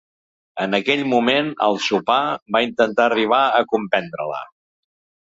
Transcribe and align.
En 0.63 0.75
aquell 0.75 1.01
moment, 1.09 1.49
al 1.65 1.75
sopar, 1.87 2.17
va 2.55 2.61
intentar 2.67 3.05
arribar 3.05 3.41
a 3.59 3.61
comprendre-la. 3.75 4.41